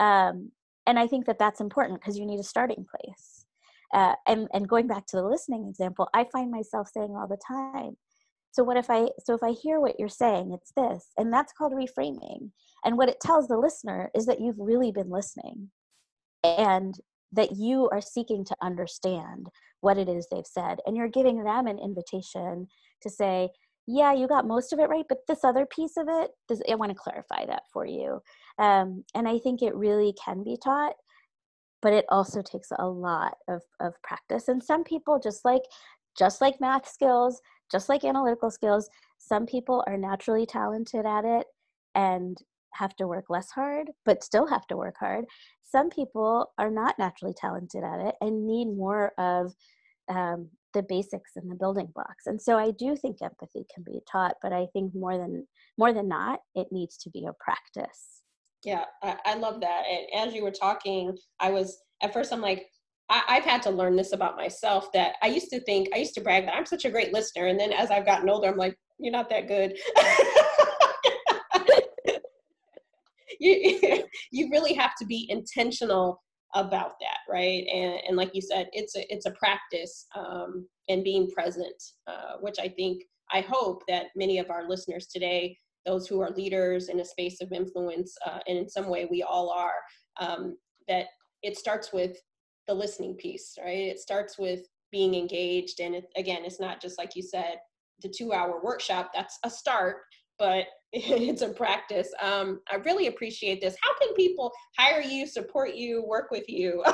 [0.00, 0.50] Um,
[0.88, 3.46] and I think that that's important because you need a starting place.
[3.94, 7.38] Uh, and, and going back to the listening example, I find myself saying all the
[7.46, 7.96] time,
[8.56, 11.52] so what if i so if i hear what you're saying it's this and that's
[11.52, 12.50] called reframing.
[12.84, 15.70] And what it tells the listener is that you've really been listening
[16.44, 16.94] and
[17.32, 19.48] that you are seeking to understand
[19.80, 22.66] what it is they've said and you're giving them an invitation
[23.02, 23.50] to say
[23.86, 26.74] yeah you got most of it right but this other piece of it does i
[26.74, 28.20] want to clarify that for you.
[28.58, 30.94] Um, and i think it really can be taught
[31.82, 34.48] but it also takes a lot of, of practice.
[34.48, 35.62] And some people just like
[36.18, 37.40] just like math skills
[37.70, 41.46] just like analytical skills, some people are naturally talented at it
[41.94, 42.38] and
[42.74, 45.24] have to work less hard, but still have to work hard.
[45.62, 49.52] Some people are not naturally talented at it and need more of
[50.08, 52.26] um, the basics and the building blocks.
[52.26, 55.46] And so I do think empathy can be taught, but I think more than
[55.78, 58.22] more than not, it needs to be a practice.
[58.62, 59.84] Yeah, I, I love that.
[59.90, 62.66] And as you were talking, I was at first I'm like,
[63.08, 66.14] I, have had to learn this about myself that I used to think, I used
[66.14, 67.46] to brag that I'm such a great listener.
[67.46, 69.78] And then as I've gotten older, I'm like, you're not that good.
[73.40, 76.20] you, you really have to be intentional
[76.54, 77.64] about that, right?
[77.72, 82.36] And, and like you said, it's a, it's a practice um, and being present, uh,
[82.40, 86.88] which I think, I hope that many of our listeners today, those who are leaders
[86.88, 89.74] in a space of influence, uh, and in some way we all are,
[90.20, 90.56] um,
[90.88, 91.06] that
[91.42, 92.16] it starts with
[92.66, 93.88] the listening piece, right?
[93.88, 94.60] It starts with
[94.92, 95.80] being engaged.
[95.80, 97.56] And it, again, it's not just like you said,
[98.02, 99.98] the two hour workshop, that's a start,
[100.38, 102.08] but it's a practice.
[102.22, 103.76] Um, I really appreciate this.
[103.80, 106.84] How can people hire you, support you, work with you?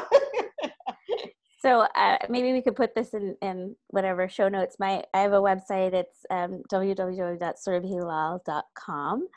[1.61, 4.77] so uh, maybe we could put this in, in whatever show notes.
[4.79, 5.93] My I have a website.
[5.93, 9.29] It's um, www.surabhilal.com.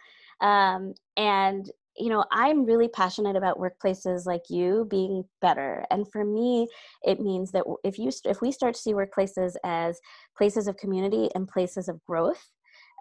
[0.42, 5.86] Um, and you know, I'm really passionate about workplaces like you being better.
[5.90, 6.68] And for me,
[7.04, 10.00] it means that if you if we start to see workplaces as
[10.38, 12.44] places of community and places of growth,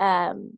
[0.01, 0.57] um,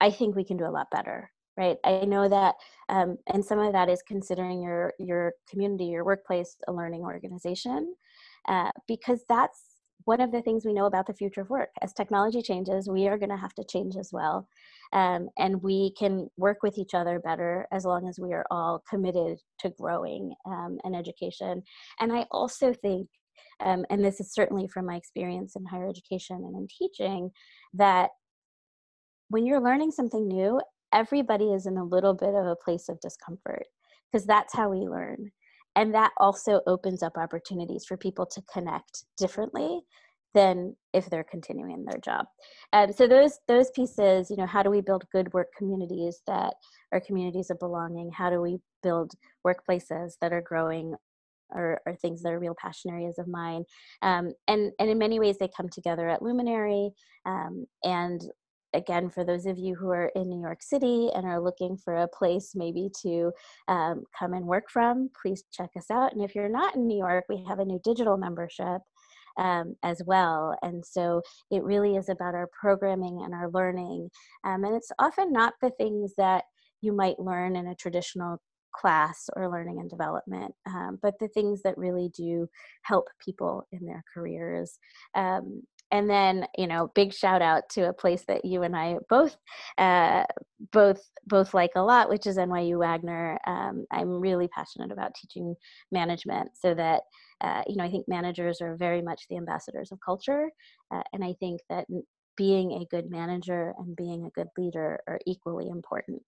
[0.00, 1.30] I think we can do a lot better.
[1.56, 1.76] Right.
[1.84, 2.54] I know that,
[2.88, 7.94] um, and some of that is considering your your community, your workplace, a learning organization,
[8.48, 9.69] uh, because that's
[10.04, 11.70] one of the things we know about the future of work.
[11.82, 14.48] As technology changes, we are going to have to change as well.
[14.92, 18.82] Um, and we can work with each other better as long as we are all
[18.88, 21.62] committed to growing um, and education.
[22.00, 23.08] And I also think,
[23.60, 27.30] um, and this is certainly from my experience in higher education and in teaching,
[27.74, 28.10] that
[29.28, 30.60] when you're learning something new,
[30.92, 33.64] everybody is in a little bit of a place of discomfort
[34.10, 35.30] because that's how we learn
[35.76, 39.80] and that also opens up opportunities for people to connect differently
[40.34, 42.26] than if they're continuing their job.
[42.72, 46.54] Um, so those those pieces you know how do we build good work communities that
[46.92, 48.10] are communities of belonging?
[48.12, 49.12] How do we build
[49.46, 50.94] workplaces that are growing
[51.52, 53.64] or, or things that are real passion areas of mine?
[54.02, 56.90] Um, and and in many ways they come together at luminary
[57.26, 58.20] um, and
[58.74, 61.96] again, for those of you who are in New York City and are looking for
[61.96, 63.32] a place maybe to
[63.68, 66.12] um, come and work from, please check us out.
[66.12, 68.82] And if you're not in New York, we have a new digital membership
[69.38, 70.56] um, as well.
[70.62, 74.10] And so it really is about our programming and our learning.
[74.44, 76.44] Um, and it's often not the things that
[76.80, 78.40] you might learn in a traditional
[78.72, 82.48] class or learning and development, um, but the things that really do
[82.82, 84.78] help people in their careers.
[85.14, 88.96] Um, and then you know big shout out to a place that you and i
[89.08, 89.36] both
[89.78, 90.24] uh,
[90.72, 93.38] both both like a lot which is nyu wagner.
[93.46, 95.54] Um, i'm really passionate about teaching
[95.90, 97.02] management so that
[97.40, 100.50] uh, you know i think managers are very much the ambassadors of culture
[100.94, 101.86] uh, and i think that
[102.36, 106.22] being a good manager and being a good leader are equally important.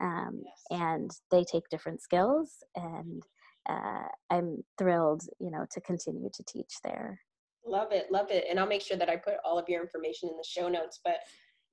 [0.00, 0.80] Um, yes.
[0.82, 3.22] and they take different skills and
[3.68, 7.20] uh, i'm thrilled you know to continue to teach there
[7.66, 8.44] Love it, love it.
[8.48, 11.00] And I'll make sure that I put all of your information in the show notes.
[11.04, 11.16] But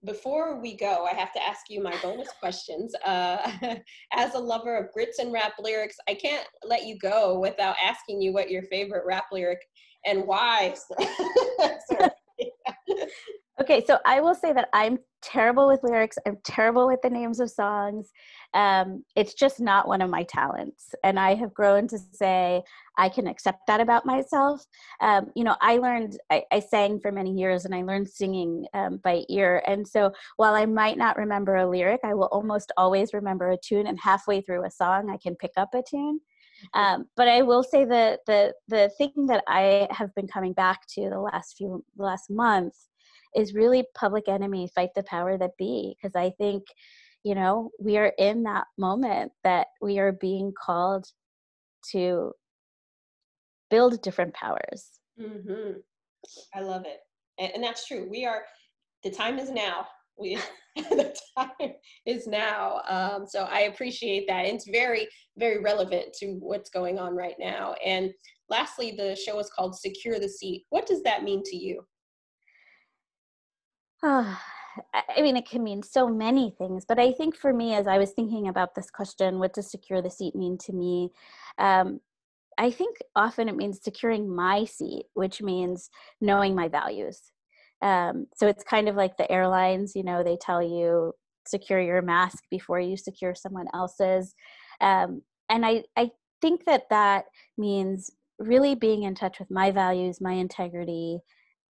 [0.03, 2.93] before we go, I have to ask you my bonus questions.
[3.05, 3.51] Uh,
[4.13, 8.21] as a lover of grits and rap lyrics, I can't let you go without asking
[8.21, 9.59] you what your favorite rap lyric
[10.05, 10.75] and why.
[13.61, 16.17] okay, so I will say that I'm terrible with lyrics.
[16.25, 18.09] I'm terrible with the names of songs.
[18.55, 20.95] Um, it's just not one of my talents.
[21.03, 22.63] And I have grown to say
[22.97, 24.65] I can accept that about myself.
[24.99, 28.65] Um, you know, I learned, I, I, sang for many years and I learned singing
[28.73, 29.63] um, by ear.
[29.65, 33.57] And so while I might not remember a lyric, I will almost always remember a
[33.57, 33.87] tune.
[33.87, 36.19] And halfway through a song, I can pick up a tune.
[36.75, 36.79] Mm-hmm.
[36.79, 40.85] Um, but I will say that the the thing that I have been coming back
[40.95, 42.75] to the last few the last month
[43.35, 46.63] is really Public Enemy, fight the power that be, because I think
[47.23, 51.05] you know we are in that moment that we are being called
[51.91, 52.31] to
[53.71, 54.99] build different powers.
[55.19, 55.79] Mm-hmm.
[56.53, 56.99] i love it.
[57.39, 58.07] And, and, that's true.
[58.09, 58.43] We are
[59.03, 59.87] the time is now.
[60.19, 60.37] We
[60.75, 61.73] the time
[62.05, 62.81] is now.
[62.87, 64.45] Um, so i appreciate that.
[64.45, 67.73] It's very very relevant to what's going on right now.
[67.83, 68.11] And
[68.49, 70.65] lastly the show is called secure the seat.
[70.69, 71.83] What does that mean to you
[74.03, 77.97] I mean, it can mean so many things, but I think for me, as I
[77.97, 81.11] was thinking about this question, what does secure the seat mean to me?
[81.57, 81.99] Um,
[82.57, 85.89] I think often it means securing my seat, which means
[86.21, 87.21] knowing my values.
[87.81, 91.13] Um, so it's kind of like the airlines, you know, they tell you
[91.47, 94.33] secure your mask before you secure someone else's.
[94.79, 96.11] Um, and I, I
[96.41, 97.25] think that that
[97.57, 101.19] means really being in touch with my values, my integrity,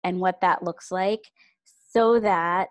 [0.04, 1.22] and what that looks like
[1.94, 2.70] so that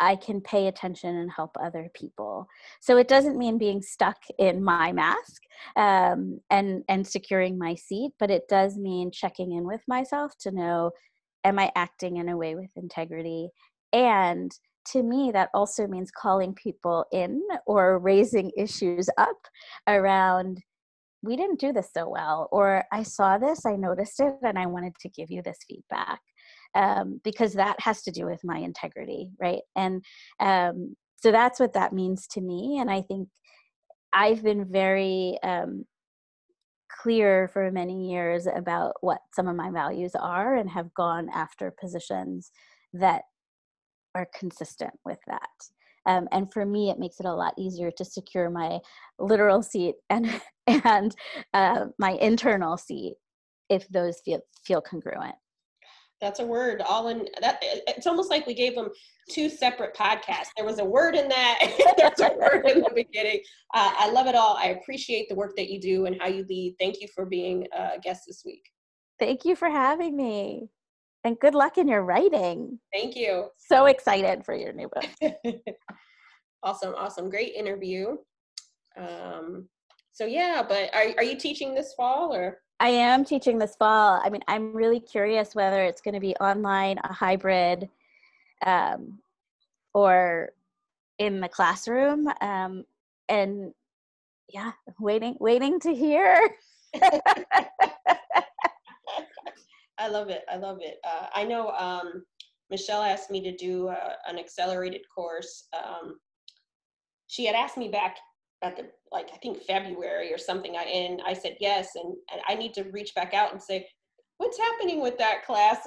[0.00, 2.46] I can pay attention and help other people.
[2.80, 5.42] So it doesn't mean being stuck in my mask
[5.76, 10.50] um, and and securing my seat, but it does mean checking in with myself to
[10.50, 10.90] know,
[11.44, 13.50] am I acting in a way with integrity?
[13.92, 14.50] And
[14.92, 19.38] to me, that also means calling people in or raising issues up
[19.86, 20.60] around.
[21.22, 24.66] We didn't do this so well, or I saw this, I noticed it, and I
[24.66, 26.20] wanted to give you this feedback
[26.74, 29.62] um, because that has to do with my integrity, right?
[29.76, 30.04] And
[30.40, 32.78] um, so that's what that means to me.
[32.78, 33.28] And I think
[34.12, 35.84] I've been very um,
[37.02, 41.70] clear for many years about what some of my values are and have gone after
[41.70, 42.50] positions
[42.92, 43.22] that
[44.14, 45.48] are consistent with that.
[46.06, 48.78] Um, and for me, it makes it a lot easier to secure my
[49.18, 51.14] literal seat and and
[51.52, 53.14] uh, my internal seat
[53.70, 55.34] if those feel feel congruent.
[56.20, 57.58] That's a word all in that.
[57.62, 58.88] It's almost like we gave them
[59.30, 60.48] two separate podcasts.
[60.56, 61.94] There was a word in that.
[61.98, 63.40] There's a word in the beginning.
[63.74, 64.56] Uh, I love it all.
[64.56, 66.76] I appreciate the work that you do and how you lead.
[66.78, 68.64] Thank you for being a guest this week.
[69.18, 70.68] Thank you for having me.
[71.24, 72.78] And good luck in your writing.
[72.92, 73.48] Thank you.
[73.56, 75.34] So excited for your new book.
[76.62, 77.30] awesome, awesome.
[77.30, 78.16] Great interview.
[78.96, 79.68] Um,
[80.12, 82.58] so yeah, but are, are you teaching this fall or?
[82.80, 84.20] I am teaching this fall.
[84.22, 87.88] I mean, I'm really curious whether it's going to be online, a hybrid,
[88.64, 89.18] um,
[89.92, 90.50] or
[91.18, 92.28] in the classroom.
[92.40, 92.84] Um,
[93.28, 93.72] and
[94.48, 96.50] yeah, waiting, waiting to hear.
[99.98, 100.42] I love it.
[100.50, 100.98] I love it.
[101.04, 102.24] Uh, I know um,
[102.70, 105.68] Michelle asked me to do uh, an accelerated course.
[105.72, 106.18] Um,
[107.28, 108.16] she had asked me back
[108.64, 110.76] at the like I think February or something.
[110.76, 113.86] I and I said yes, and and I need to reach back out and say,
[114.38, 115.86] what's happening with that class?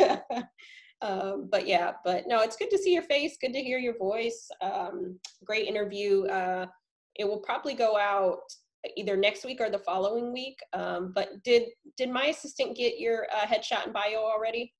[1.02, 3.36] um, but yeah, but no, it's good to see your face.
[3.40, 4.48] Good to hear your voice.
[4.60, 6.24] Um, great interview.
[6.24, 6.66] Uh,
[7.16, 8.40] it will probably go out
[8.96, 10.58] either next week or the following week.
[10.72, 11.64] Um, but did
[11.96, 14.72] did my assistant get your uh, headshot and bio already?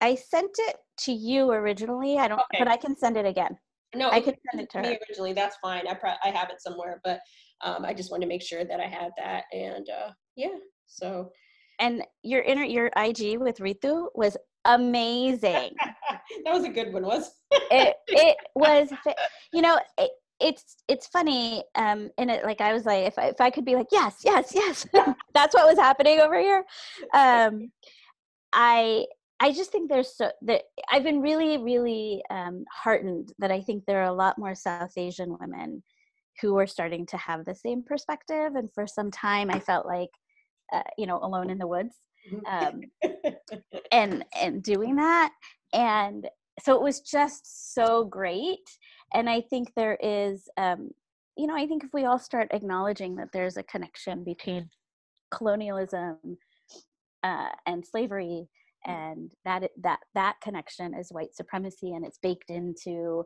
[0.00, 2.18] I sent it to you originally.
[2.18, 2.58] I don't, okay.
[2.58, 3.58] but I can send it again.
[3.94, 5.32] No, I could send it to me originally.
[5.32, 5.86] That's fine.
[5.88, 7.20] I pro- I have it somewhere, but
[7.62, 9.44] um, I just wanted to make sure that I had that.
[9.52, 11.30] And uh, yeah, so.
[11.78, 15.74] And your inner your IG with Ritu was amazing.
[16.44, 17.96] that was a good one, was it?
[18.08, 18.90] It was.
[19.52, 23.26] You know, it, it's it's funny um and it like i was like if I,
[23.26, 24.86] if I could be like yes yes yes
[25.34, 26.64] that's what was happening over here
[27.12, 27.70] um
[28.52, 29.04] i
[29.40, 33.84] I just think there's so that I've been really, really um, heartened that I think
[33.86, 35.82] there are a lot more South Asian women
[36.42, 38.54] who are starting to have the same perspective.
[38.54, 40.10] And for some time, I felt like,
[40.72, 41.94] uh, you know, alone in the woods,
[42.46, 42.82] um,
[43.92, 45.32] and and doing that.
[45.72, 46.28] And
[46.62, 48.58] so it was just so great.
[49.14, 50.90] And I think there is, um,
[51.36, 54.68] you know, I think if we all start acknowledging that there's a connection between
[55.30, 56.18] colonialism
[57.22, 58.48] uh, and slavery
[58.86, 63.24] and that that that connection is white supremacy and it's baked into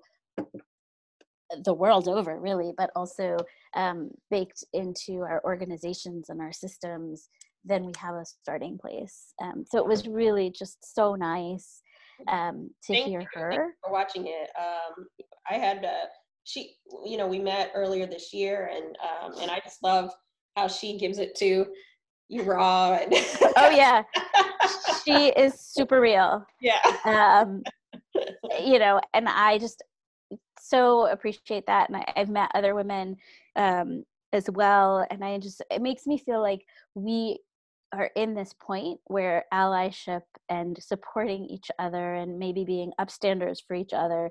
[1.64, 3.36] the world over really but also
[3.76, 7.28] um, baked into our organizations and our systems
[7.64, 11.82] then we have a starting place um, so it was really just so nice
[12.28, 13.26] um, to Thank hear you.
[13.34, 15.06] her for watching it um,
[15.50, 16.06] i had uh,
[16.44, 20.10] she you know we met earlier this year and um, and i just love
[20.56, 21.66] how she gives it to
[22.28, 22.98] you raw
[23.56, 24.02] oh yeah
[25.04, 26.44] she is super real.
[26.60, 26.80] Yeah.
[27.04, 27.62] Um,
[28.64, 29.82] you know, and I just
[30.60, 31.88] so appreciate that.
[31.88, 33.16] And I, have met other women
[33.56, 35.06] um, as well.
[35.10, 37.38] And I just, it makes me feel like we
[37.92, 43.74] are in this point where allyship and supporting each other and maybe being upstanders for
[43.74, 44.30] each other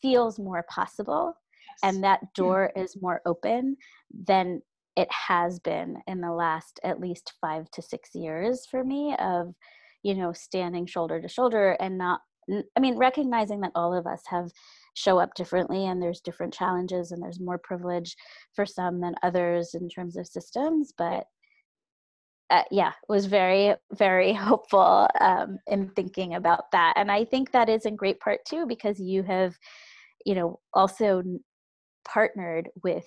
[0.00, 1.34] feels more possible.
[1.68, 1.94] Yes.
[1.94, 3.76] And that door is more open
[4.26, 4.62] than
[4.96, 9.54] it has been in the last at least five to six years for me of
[10.02, 12.20] you know standing shoulder to shoulder and not
[12.76, 14.50] i mean recognizing that all of us have
[14.94, 18.16] show up differently and there's different challenges and there's more privilege
[18.54, 21.24] for some than others in terms of systems but
[22.50, 27.68] uh, yeah was very very hopeful um, in thinking about that and i think that
[27.68, 29.54] is in great part too because you have
[30.26, 31.22] you know also
[32.04, 33.06] partnered with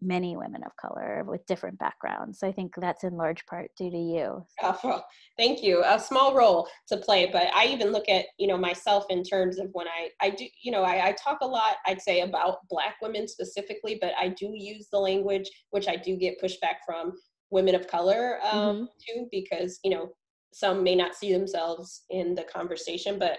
[0.00, 2.38] many women of color with different backgrounds.
[2.38, 4.44] So I think that's in large part due to you.
[4.62, 5.02] Oh,
[5.38, 5.82] thank you.
[5.84, 9.58] A small role to play, but I even look at you know myself in terms
[9.58, 12.58] of when I I do you know I, I talk a lot I'd say about
[12.68, 17.12] Black women specifically, but I do use the language which I do get pushback from
[17.50, 18.84] women of color um, mm-hmm.
[19.06, 20.10] too because you know
[20.52, 23.38] some may not see themselves in the conversation, but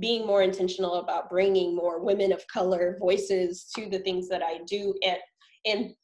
[0.00, 4.60] being more intentional about bringing more women of color voices to the things that I
[4.66, 5.18] do and
[5.64, 5.94] and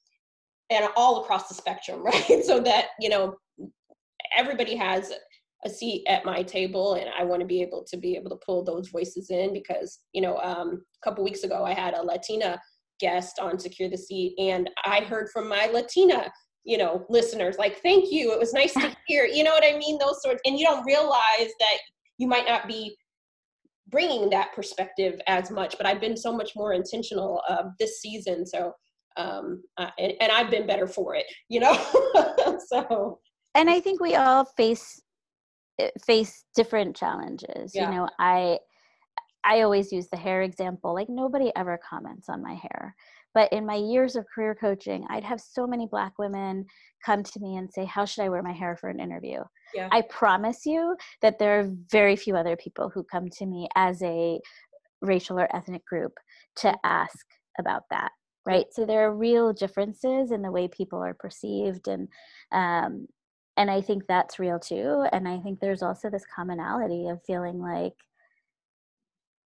[0.70, 2.44] and all across the spectrum, right?
[2.44, 3.36] So that you know
[4.36, 5.12] everybody has
[5.64, 8.40] a seat at my table and i want to be able to be able to
[8.44, 12.02] pull those voices in because you know um, a couple weeks ago i had a
[12.02, 12.60] latina
[12.98, 16.30] guest on secure the seat and i heard from my latina
[16.64, 19.76] you know listeners like thank you it was nice to hear you know what i
[19.78, 21.78] mean those sorts and you don't realize that
[22.18, 22.94] you might not be
[23.88, 28.46] bringing that perspective as much but i've been so much more intentional uh, this season
[28.46, 28.72] so
[29.20, 31.74] um, uh, and, and I've been better for it, you know.
[32.68, 33.18] so,
[33.54, 35.00] and I think we all face
[35.78, 37.72] eh, face different challenges.
[37.74, 37.90] Yeah.
[37.90, 38.58] You know, I
[39.44, 40.94] I always use the hair example.
[40.94, 42.94] Like nobody ever comments on my hair.
[43.32, 46.66] But in my years of career coaching, I'd have so many black women
[47.06, 49.38] come to me and say, How should I wear my hair for an interview?
[49.72, 49.88] Yeah.
[49.92, 54.02] I promise you that there are very few other people who come to me as
[54.02, 54.40] a
[55.00, 56.12] racial or ethnic group
[56.56, 57.24] to ask
[57.58, 58.10] about that
[58.46, 62.08] right so there are real differences in the way people are perceived and
[62.52, 63.06] um,
[63.56, 67.60] and i think that's real too and i think there's also this commonality of feeling
[67.60, 67.94] like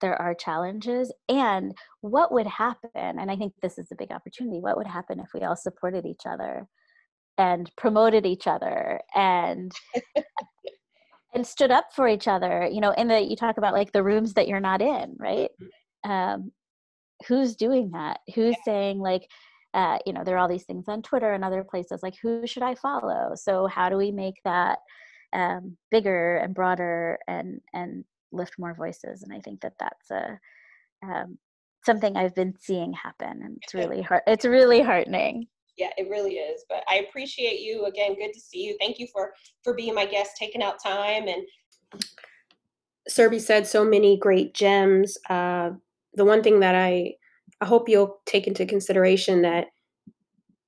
[0.01, 4.59] there are challenges and what would happen and i think this is a big opportunity
[4.59, 6.67] what would happen if we all supported each other
[7.37, 9.71] and promoted each other and
[11.33, 14.03] and stood up for each other you know in the you talk about like the
[14.03, 16.11] rooms that you're not in right mm-hmm.
[16.11, 16.51] um,
[17.27, 18.19] who's doing that?
[18.35, 18.65] Who's yeah.
[18.65, 19.29] saying like
[19.73, 22.45] uh, you know there are all these things on twitter and other places like who
[22.45, 23.33] should i follow?
[23.35, 24.79] So how do we make that
[25.33, 29.23] um, bigger and broader and and lift more voices?
[29.23, 30.39] And i think that that's a
[31.03, 31.37] um,
[31.85, 35.47] something i've been seeing happen and it's really hard it's really heartening.
[35.75, 38.77] Yeah it really is but i appreciate you again good to see you.
[38.79, 41.43] Thank you for for being my guest taking out time and
[43.09, 45.71] Surabhi said so many great gems uh,
[46.15, 47.13] the one thing that I
[47.61, 49.67] I hope you'll take into consideration that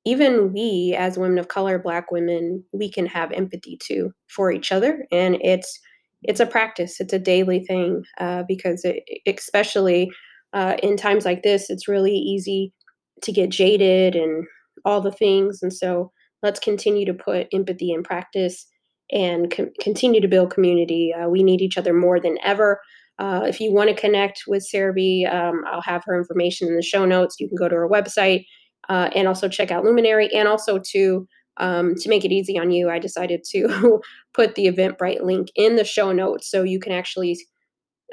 [0.05, 4.71] even we as women of color, black women, we can have empathy too for each
[4.71, 5.05] other.
[5.11, 5.79] And it's
[6.23, 10.11] it's a practice, it's a daily thing uh, because it, especially
[10.53, 12.73] uh, in times like this, it's really easy
[13.21, 14.45] to get jaded and
[14.85, 15.59] all the things.
[15.61, 18.65] And so let's continue to put empathy in practice
[19.11, 21.13] and co- continue to build community.
[21.13, 22.79] Uh, we need each other more than ever.
[23.17, 26.81] Uh, if you want to connect with Surabhi, um, I'll have her information in the
[26.81, 27.37] show notes.
[27.39, 28.45] You can go to her website
[28.89, 30.29] uh, and also check out Luminary.
[30.33, 34.01] And also to um, to make it easy on you, I decided to
[34.33, 37.37] put the Eventbrite link in the show notes so you can actually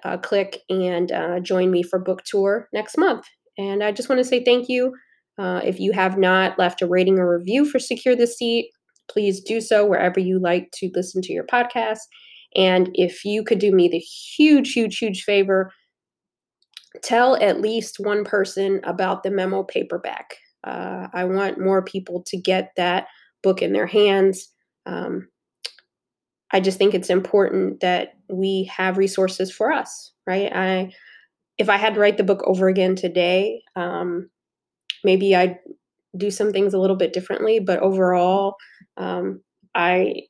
[0.04, 3.26] uh, click and uh, join me for book tour next month.
[3.58, 4.94] And I just want to say thank you.
[5.38, 8.70] Uh, if you have not left a rating or review for Secure the Seat,
[9.10, 11.98] please do so wherever you like to listen to your podcast.
[12.56, 15.72] And if you could do me the huge, huge, huge favor,
[17.02, 20.36] tell at least one person about the memo paperback.
[20.64, 23.06] Uh, I want more people to get that
[23.42, 24.48] book in their hands.
[24.86, 25.28] Um,
[26.52, 30.54] I just think it's important that we have resources for us, right?
[30.54, 30.92] I,
[31.58, 34.28] if I had to write the book over again today, um,
[35.02, 35.58] maybe I'd
[36.16, 37.58] do some things a little bit differently.
[37.58, 38.56] But overall,
[38.98, 39.40] um,
[39.74, 40.22] I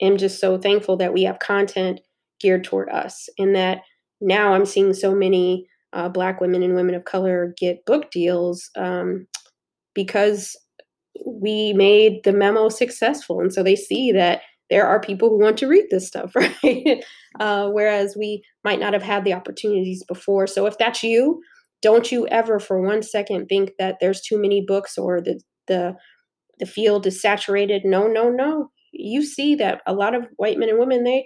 [0.00, 2.00] am just so thankful that we have content
[2.40, 3.82] geared toward us and that
[4.20, 8.70] now I'm seeing so many uh, Black women and women of color get book deals
[8.76, 9.26] um,
[9.94, 10.56] because
[11.24, 13.40] we made the memo successful.
[13.40, 16.34] And so they see that there are people who want to read this stuff,
[16.64, 17.04] right?
[17.38, 20.46] uh, whereas we might not have had the opportunities before.
[20.46, 21.40] So if that's you,
[21.82, 25.94] don't you ever for one second think that there's too many books or the the
[26.60, 27.84] the field is saturated.
[27.84, 31.24] No, no, no you see that a lot of white men and women they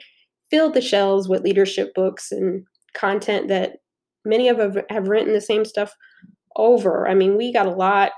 [0.50, 2.64] fill the shelves with leadership books and
[2.94, 3.78] content that
[4.24, 5.92] many of them have written the same stuff
[6.56, 7.08] over.
[7.08, 8.12] I mean, we got a lot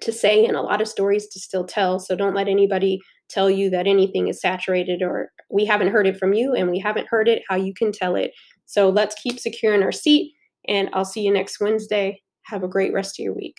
[0.00, 1.98] to say and a lot of stories to still tell.
[1.98, 6.18] So don't let anybody tell you that anything is saturated or we haven't heard it
[6.18, 8.32] from you and we haven't heard it how you can tell it.
[8.66, 10.32] So let's keep securing our seat
[10.68, 12.22] and I'll see you next Wednesday.
[12.44, 13.56] Have a great rest of your week.